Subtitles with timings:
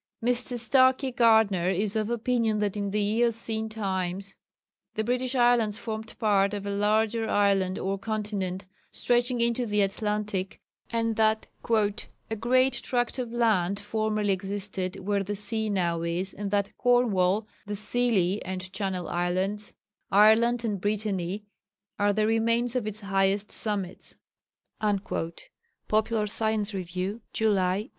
[0.25, 0.57] Mr.
[0.57, 4.35] Starkie Gardner is of opinion that in the Eocene times
[4.95, 10.59] the British Islands formed part of a larger island or continent stretching into the Atlantic,
[10.89, 16.49] and "that a great tract of land formerly existed where the sea now is, and
[16.49, 19.75] that Cornwall, the Scilly and Channel Islands,
[20.11, 21.43] Ireland and Brittany
[21.99, 24.15] are the remains of its highest summits"
[24.81, 26.07] (Pop.
[26.07, 26.73] Sc.
[26.73, 27.89] Review, July, 1878).